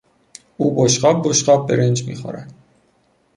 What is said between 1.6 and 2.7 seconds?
برنج میخورد.